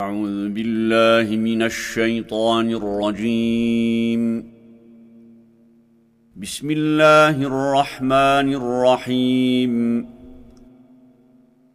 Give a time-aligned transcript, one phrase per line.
[0.00, 4.52] أعوذ بالله من الشيطان الرجيم.
[6.36, 10.06] بسم الله الرحمن الرحيم.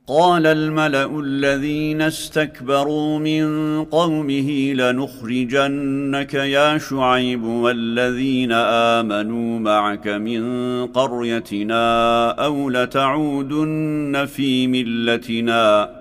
[0.07, 3.46] قال الملأ الذين استكبروا من
[3.84, 8.52] قومه لنخرجنك يا شعيب والذين
[8.98, 10.42] آمنوا معك من
[10.88, 16.00] قريتنا أو لتعودن في ملتنا.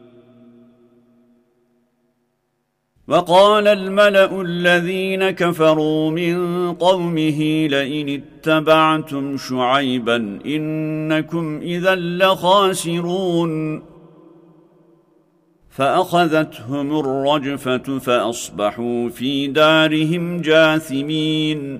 [3.11, 6.35] وقال الملأ الذين كفروا من
[6.73, 13.83] قومه لئن اتبعتم شعيبا إنكم إذا لخاسرون.
[15.69, 21.79] فأخذتهم الرجفة فأصبحوا في دارهم جاثمين.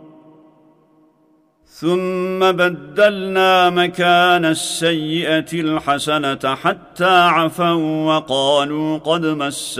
[1.81, 9.79] ثم بدلنا مكان السيئة الحسنة حتى عفوا وقالوا قد مس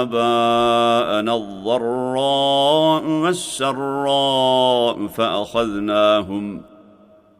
[0.00, 6.62] آباءنا الضراء والسراء فأخذناهم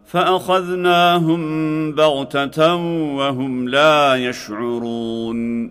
[0.06, 1.42] فأخذناهم
[1.92, 2.74] بغتة
[3.16, 5.70] وهم لا يشعرون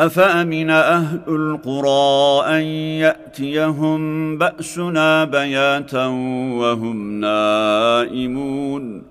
[0.00, 2.62] أفأمن أهل القرى أن
[3.00, 6.06] يأتيهم بأسنا بياتا
[6.56, 9.02] وهم نائمون؟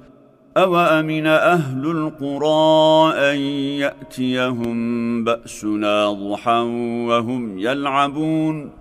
[0.58, 3.38] أوأمن أهل القرى أن
[3.80, 6.60] يأتيهم بأسنا ضحى
[7.08, 8.72] وهم يلعبون؟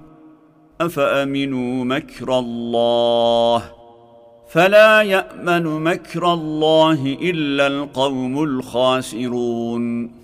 [0.80, 3.62] أفأمنوا مكر الله؟
[4.48, 10.23] فلا يأمن مكر الله إلا القوم الخاسرون.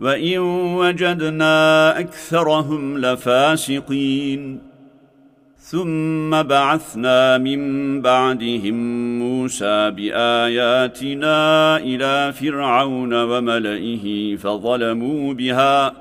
[0.00, 0.38] وإن
[0.78, 4.74] وجدنا أكثرهم لفاسقين.
[5.58, 8.74] ثم بعثنا من بعدهم
[9.18, 15.94] موسى بآياتنا إلى فرعون وملئه فظلموا بها.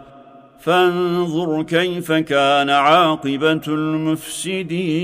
[0.59, 5.03] فانظر كيف كان عاقبة المفسدين.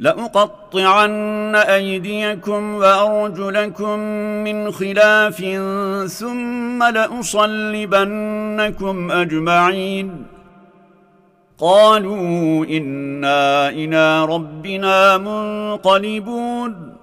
[0.00, 3.98] لأقطعن أيديكم وأرجلكم
[4.44, 5.36] من خلاف
[6.08, 7.50] ثم لأصلبنكم
[9.10, 10.26] أجمعين.
[11.58, 16.96] قالوا إنا إلى ربنا منقلبون.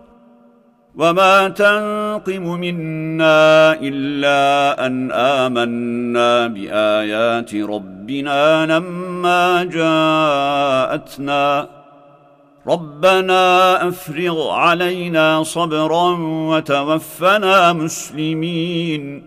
[0.96, 11.76] وما تنقم منا إلا أن آمنا بآيات ربنا لما جاءتنا.
[12.67, 19.24] ربنا أفرغ علينا صبرا وتوفنا مسلمين.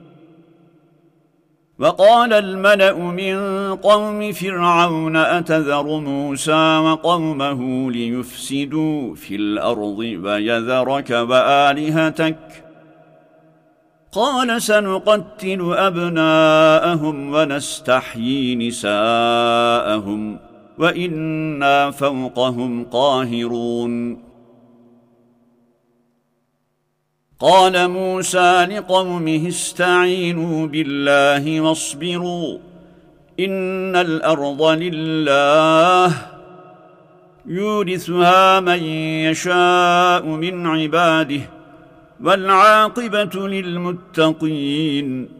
[1.78, 3.37] وقال الملأ من
[3.75, 12.64] قوم فرعون أتذر موسى وقومه ليفسدوا في الأرض ويذرك وآلهتك؟
[14.12, 20.50] قال سنقتل أبناءهم ونستحيي نساءهم.
[20.81, 24.23] وإنا فوقهم قاهرون.
[27.41, 32.59] قال موسى لقومه استعينوا بالله واصبروا
[33.41, 36.13] إن الأرض لله.
[37.47, 38.83] يورثها من
[39.29, 41.41] يشاء من عباده
[42.21, 45.39] والعاقبة للمتقين.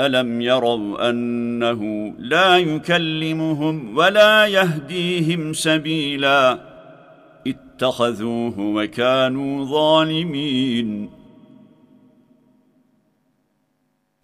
[0.00, 6.58] ألم يروا أنه لا يكلمهم ولا يهديهم سبيلا
[7.46, 11.10] اتخذوه وكانوا ظالمين.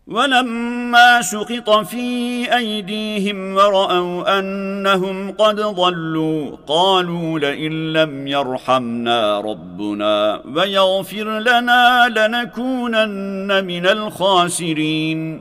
[0.06, 2.06] ولما سقط في
[2.56, 15.40] أيديهم ورأوا أنهم قد ضلوا قالوا لئن لم يرحمنا ربنا ويغفر لنا لنكونن من الخاسرين.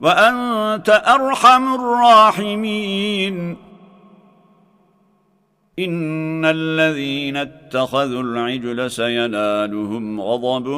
[0.00, 3.56] وأنت أرحم الراحمين.
[5.78, 10.68] إن الذين اتخذوا العجل سينالهم غضب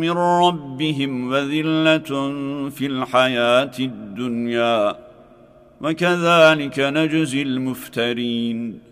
[0.00, 2.30] من ربهم وذلة
[2.70, 4.96] في الحياة الدنيا.
[5.80, 8.91] وكذلك نجزي المفترين.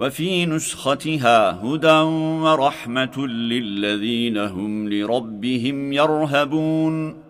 [0.00, 2.00] وفي نسختها هدى
[2.44, 7.22] ورحمة للذين هم لربهم يرهبون.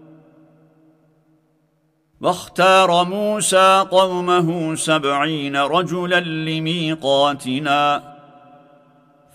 [2.20, 8.02] واختار موسى قومه سبعين رجلا لميقاتنا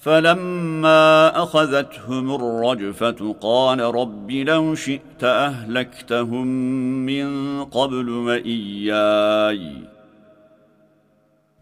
[0.02, 6.48] فلما أخذتهم الرجفة قال رب لو شئت أهلكتهم
[7.06, 9.95] من قبل وإياي.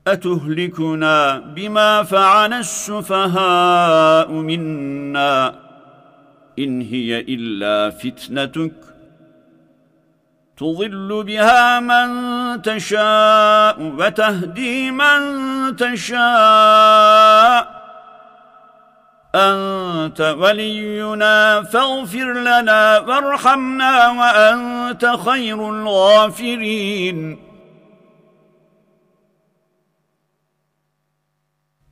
[0.08, 5.56] أتهلكنا بما فعل السفهاء منا
[6.60, 8.74] إن هي إلا فتنتك
[10.58, 15.22] تضل بها من تشاء وتهدي من
[15.76, 16.24] تشاء
[19.36, 27.53] أنت ولينا فاغفر لنا وارحمنا وأنت خير الغافرين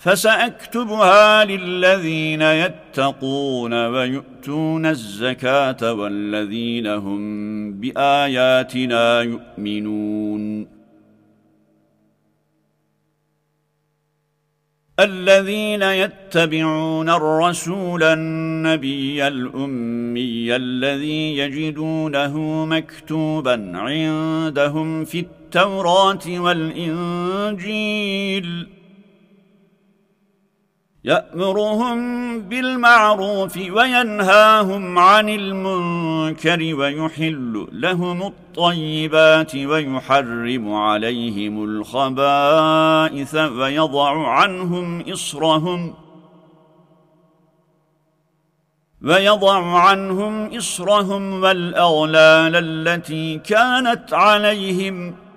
[0.00, 7.20] فسأكتبها للذين يتقون ويؤتون الزكاة والذين هم
[7.80, 10.66] بآياتنا يؤمنون.
[15.00, 27.60] الذين يتبعون الرسول النبي الأمي الذي يجدونه مكتوبا عندهم في التوراة والإنجيل.
[31.04, 45.94] يأمرهم بالمعروف وينهاهم عن المنكر ويحل لهم الطيبات ويحرم عليهم الخبائث ويضع عنهم إصرهم
[49.02, 55.29] ويضع عنهم إصرهم والأغلال التي كانت عليهم ۖ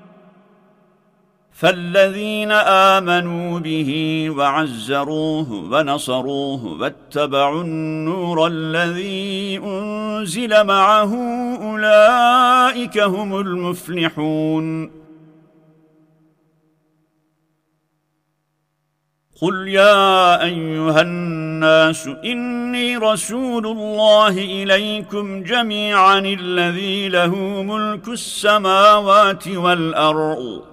[1.64, 3.92] فالذين آمنوا به
[4.38, 11.14] وعزروه ونصروه واتبعوا النور الذي أنزل معه
[11.62, 14.92] أولئك هم المفلحون.
[19.42, 30.73] قل يا أيها الناس إني رسول الله إليكم جميعا الذي له ملك السماوات والأرض.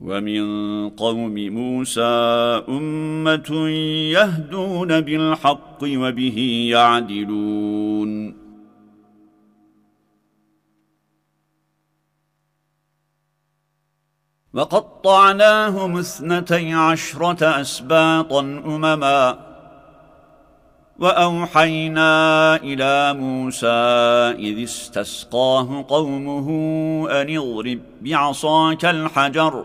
[0.00, 2.00] ومن قوم موسى
[2.68, 3.68] أمة
[4.12, 8.34] يهدون بالحق وبه يعدلون.
[14.54, 19.38] وقطعناهم اثنتي عشرة أسباطا أمما
[20.98, 23.66] وأوحينا إلى موسى
[24.38, 26.48] إذ استسقاه قومه
[27.10, 29.64] أن اضرب بعصاك الحجر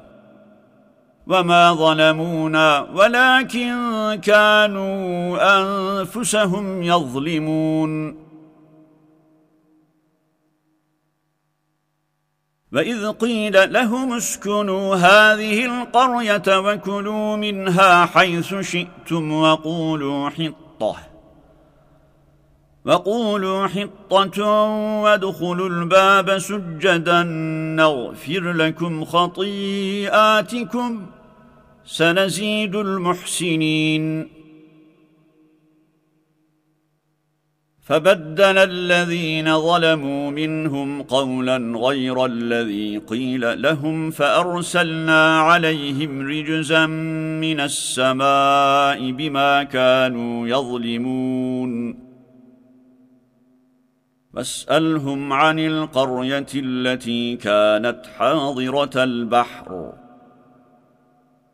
[1.31, 3.73] وما ظلمونا ولكن
[4.23, 8.21] كانوا انفسهم يظلمون
[12.73, 20.95] واذ قيل لهم اسكنوا هذه القريه وكلوا منها حيث شئتم وقولوا حطه
[22.85, 24.43] وقولوا حطه
[25.03, 27.23] وادخلوا الباب سجدا
[27.77, 31.05] نغفر لكم خطيئاتكم
[31.85, 34.27] سنزيد المحسنين.
[37.81, 46.85] فبدل الذين ظلموا منهم قولا غير الذي قيل لهم فأرسلنا عليهم رجزا
[47.41, 51.99] من السماء بما كانوا يظلمون.
[54.33, 60.00] فاسألهم عن القرية التي كانت حاضرة البحر.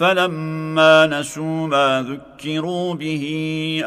[0.00, 3.24] فلما نسوا ما ذكروا به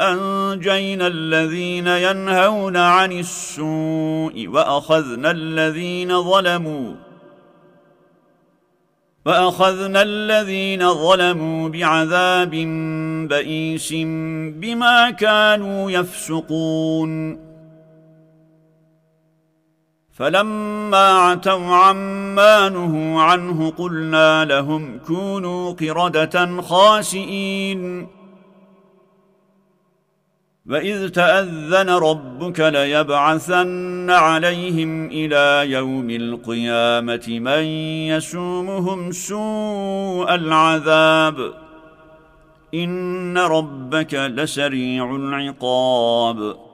[0.00, 6.94] أنجينا الذين ينهون عن السوء وأخذنا الذين ظلموا
[9.26, 12.50] وأخذنا الذين ظلموا بعذاب
[13.28, 13.92] بئيس
[14.54, 17.43] بما كانوا يفسقون
[20.14, 28.06] فلما عتوا عما نهوا عنه قلنا لهم كونوا قردة خاسئين.
[30.70, 37.64] وإذ تأذن ربك ليبعثن عليهم إلى يوم القيامة من
[38.08, 41.52] يسومهم سوء العذاب.
[42.74, 46.73] إن ربك لسريع العقاب.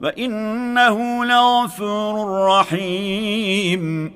[0.00, 4.14] وانه لغفور رحيم.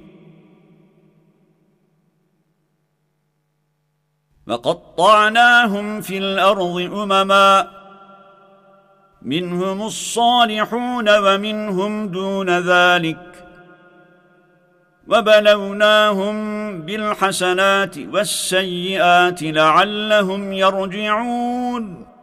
[4.47, 7.71] وقطعناهم في الأرض أمما
[9.23, 13.47] منهم الصالحون ومنهم دون ذلك.
[15.09, 16.37] وبلوناهم
[16.83, 22.14] بالحسنات والسيئات لعلهم يرجعون.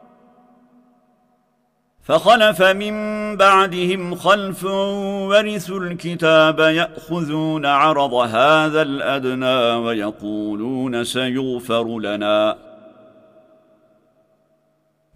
[2.04, 12.58] فخلف من بعدهم خلف ورثوا الكتاب يأخذون عرض هذا الأدنى ويقولون سيغفر لنا.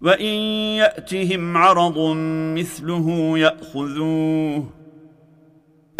[0.02, 0.34] وإن
[0.76, 1.98] يأتهم عرض
[2.54, 4.64] مثله يأخذوه.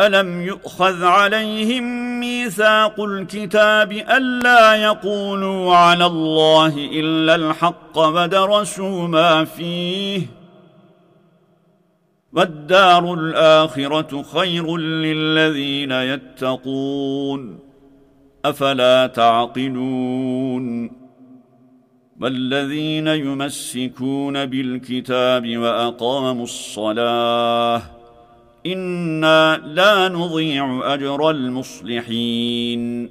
[0.01, 1.85] ألم يؤخذ عليهم
[2.21, 10.46] ميثاق الكتاب ألا يقولوا على الله إلا الحق ودرسوا ما فيه؟
[12.37, 17.59] والدار الآخرة خير للذين يتقون.
[18.45, 20.91] أفلا تعقلون؟
[22.21, 27.83] والذين يمسكون بالكتاب وأقاموا الصلاة
[28.67, 33.11] إنا لا نضيع أجر المصلحين.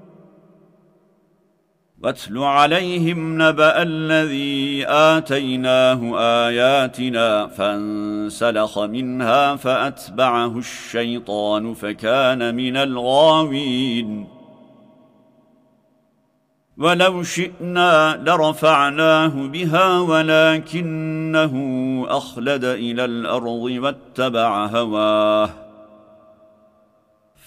[2.03, 14.27] واتل عليهم نبأ الذي آتيناه آياتنا فانسلخ منها فأتبعه الشيطان فكان من الغاوين.
[16.77, 21.55] ولو شئنا لرفعناه بها ولكنه
[22.09, 23.45] أخلد إلى الأرض
[23.83, 25.49] واتبع هواه.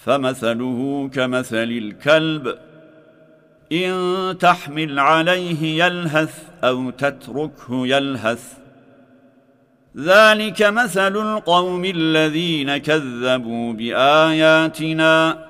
[0.03, 2.55] فمثله كمثل الكلب
[3.71, 8.53] إن تحمل عليه يلهث أو تتركه يلهث.
[9.97, 15.45] ذلك مثل القوم الذين كذبوا بآياتنا.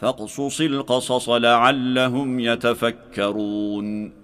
[0.00, 4.23] فاقصص القصص لعلهم يتفكرون.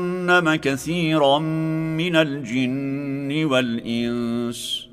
[0.55, 1.39] كثيرا
[1.97, 4.87] من الجن والإنس.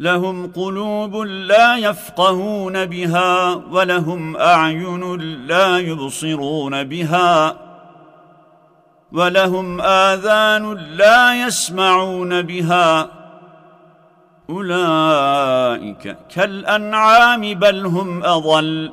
[0.00, 7.56] لهم قلوب لا يفقهون بها ولهم أعين لا يبصرون بها
[9.12, 13.10] ولهم آذان لا يسمعون بها.
[14.50, 18.92] أولئك كالأنعام بل هم أضل.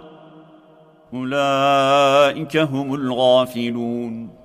[1.13, 4.36] أولئك هم الغافلون.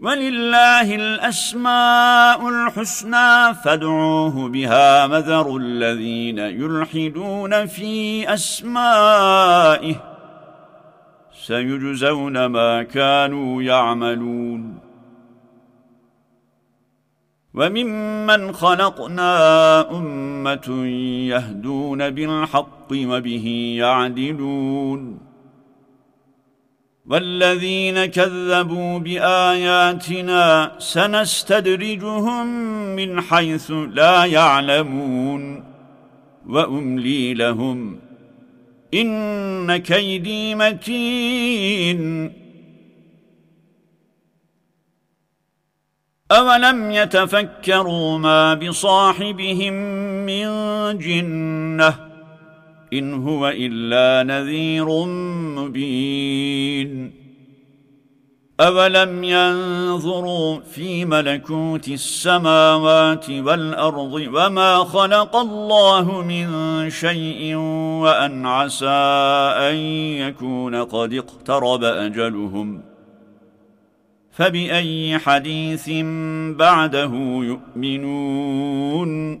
[0.00, 9.94] ولله الأسماء الحسنى فادعوه بها مذر الذين يلحدون في أسمائه
[11.32, 14.78] سيجزون ما كانوا يعملون
[17.54, 20.86] وممن خلقنا أمة
[21.28, 25.25] يهدون بالحق وبه يعدلون
[27.06, 32.46] والذين كذبوا بآياتنا سنستدرجهم
[32.96, 35.64] من حيث لا يعلمون
[36.46, 38.00] وأملي لهم
[38.94, 42.32] إن كيدي متين.
[46.30, 49.72] أولم يتفكروا ما بصاحبهم
[50.26, 50.48] من
[50.98, 52.15] جنة
[52.98, 55.04] إن هو إلا نذير
[55.56, 57.26] مبين.
[58.60, 66.46] اولم ينظروا في ملكوت السماوات والارض وما خلق الله من
[66.90, 67.56] شيء
[68.02, 68.86] وان عسى
[69.58, 69.74] ان
[70.16, 72.82] يكون قد اقترب اجلهم
[74.30, 75.90] فباي حديث
[76.58, 79.40] بعده يؤمنون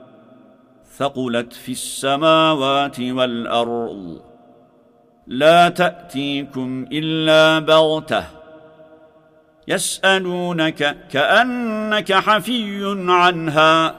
[0.97, 4.21] ثقلت في السماوات والأرض.
[5.27, 8.23] لا تأتيكم إلا بغتة.
[9.67, 13.95] يسألونك كأنك حفي عنها.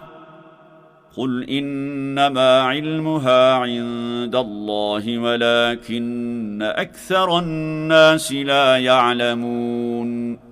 [1.16, 10.51] قل إنما علمها عند الله ولكن أكثر الناس لا يعلمون.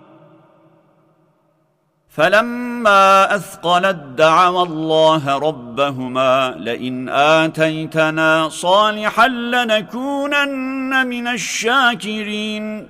[2.11, 12.87] فلما أثقلت دعوا الله ربهما لئن آتيتنا صالحا لنكونن من الشاكرين.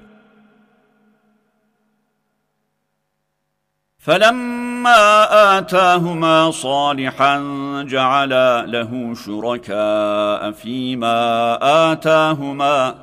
[4.00, 7.38] فلما آتاهما صالحا
[7.88, 11.58] جعلا له شركاء فيما
[11.92, 12.96] آتاهما.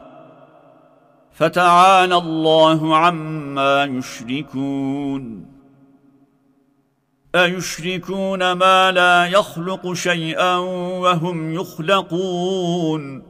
[1.32, 5.57] فتعالى الله عما يشركون.
[7.34, 10.56] ايشركون ما لا يخلق شيئا
[10.98, 13.22] وهم يخلقون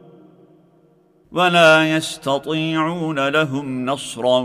[1.33, 4.41] ولا يستطيعون لهم نصرا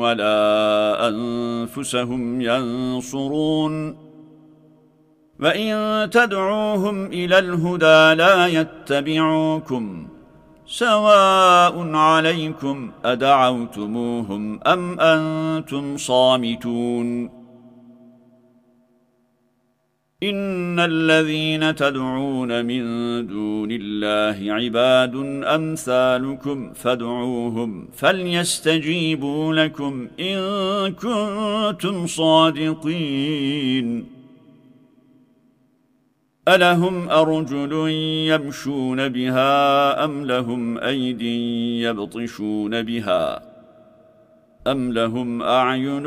[0.00, 3.96] ولا انفسهم ينصرون
[5.40, 10.08] وإن تدعوهم إلى الهدى لا يتبعوكم
[10.66, 17.43] سواء عليكم أدعوتموهم أم أنتم صامتون
[20.30, 22.82] إن الذين تدعون من
[23.26, 25.14] دون الله عباد
[25.44, 30.38] أمثالكم فادعوهم فليستجيبوا لكم إن
[30.92, 34.06] كنتم صادقين
[36.48, 37.72] ألهم أرجل
[38.28, 41.22] يمشون بها أم لهم أيد
[41.82, 43.42] يبطشون بها
[44.66, 46.06] أم لهم أعين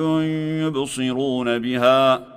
[0.63, 2.37] يبصرون بها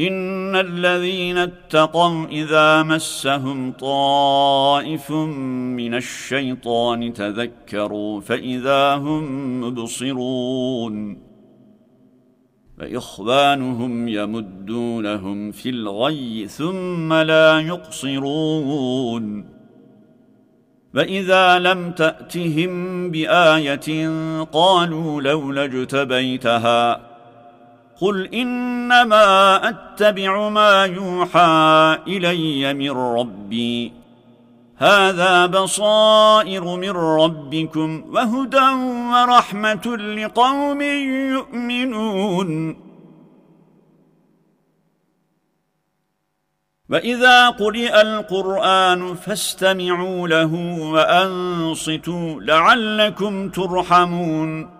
[0.00, 11.18] إن الذين اتقوا إذا مسهم طائف من الشيطان تذكروا فإذا هم مبصرون
[12.78, 19.44] فإخوانهم يمدونهم في الغي ثم لا يقصرون
[20.94, 24.08] فإذا لم تأتهم بآية
[24.44, 27.09] قالوا لولا اجتبيتها
[28.00, 33.92] قل إنما أتبع ما يوحى إلي من ربي.
[34.76, 38.68] هذا بصائر من ربكم وهدى
[39.12, 40.82] ورحمة لقوم
[41.32, 42.76] يؤمنون.
[46.90, 54.79] وإذا قرئ القرآن فاستمعوا له وأنصتوا لعلكم ترحمون.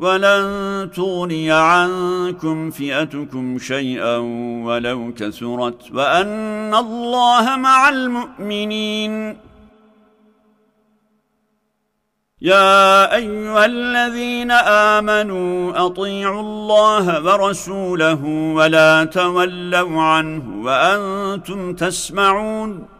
[0.00, 4.16] ولن تغني عنكم فئتكم شيئا
[4.66, 9.36] ولو كثرت وأن الله مع المؤمنين.
[12.42, 14.50] يا أيها الذين
[14.96, 18.24] آمنوا أطيعوا الله ورسوله
[18.58, 22.99] ولا تولوا عنه وأنتم تسمعون.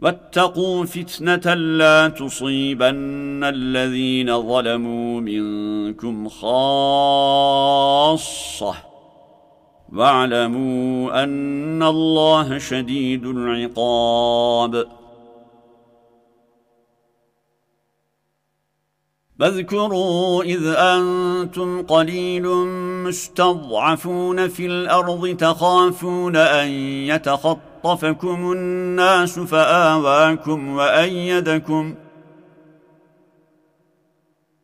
[0.00, 7.64] واتقوا فتنة لا تصيبن الذين ظلموا منكم خاصة.
[9.92, 14.86] واعلموا أن الله شديد العقاب.
[19.38, 22.48] فاذكروا إذ أنتم قليل
[23.04, 26.68] مستضعفون في الأرض تخافون أن
[27.08, 31.94] يتخطوا خطفكم الناس فآواكم وأيدكم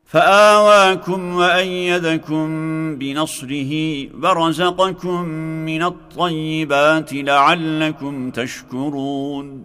[0.05, 2.47] فآواكم وأيدكم
[2.99, 3.73] بنصره
[4.23, 5.25] ورزقكم
[5.69, 9.65] من الطيبات لعلكم تشكرون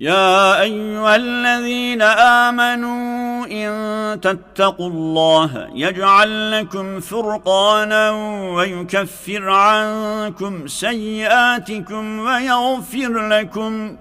[0.00, 2.02] يا أيها الذين
[2.46, 8.10] آمنوا إن تتقوا الله يجعل لكم فرقانا
[8.54, 13.96] ويكفر عنكم سيئاتكم ويغفر لكم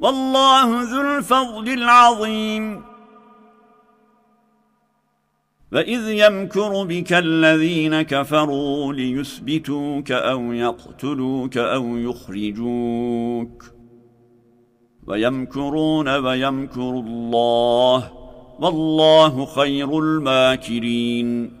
[0.00, 2.82] والله ذو الفضل العظيم.
[5.72, 13.79] وإذ يمكر بك الذين كفروا ليثبتوك أو يقتلوك أو يخرجوك.
[15.10, 18.12] ويمكرون ويمكر الله
[18.60, 21.60] والله خير الماكرين.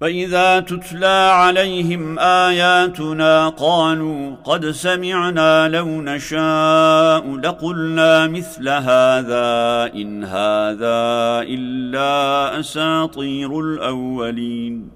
[0.00, 10.98] فإذا تتلى عليهم آياتنا قالوا قد سمعنا لو نشاء لقلنا مثل هذا إن هذا
[11.48, 14.95] إلا أساطير الأولين.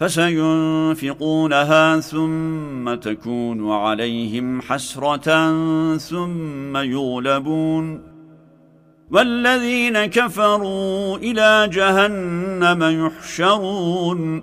[0.00, 5.56] فسينفقونها ثم تكون عليهم حسرة
[5.96, 8.02] ثم يغلبون.
[9.10, 14.42] والذين كفروا إلى جهنم يحشرون.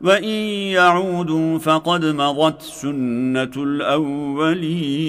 [0.00, 0.24] وان
[0.74, 5.06] يعودوا فقد مضت سنه الاولين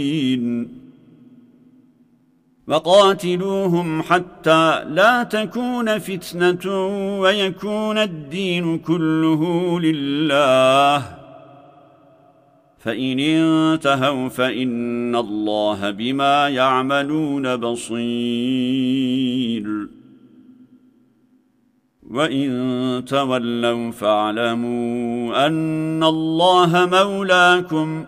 [2.67, 6.87] وقاتلوهم حتى لا تكون فتنه
[7.19, 11.17] ويكون الدين كله لله
[12.79, 17.97] فان انتهوا فان الله بما يعملون بصير
[22.07, 28.05] وان تولوا فاعلموا ان الله مولاكم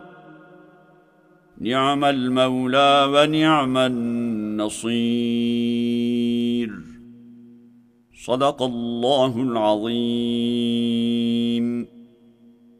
[1.61, 4.89] نعم المولى ونعم النصير.
[8.25, 10.39] صدق الله العظيم.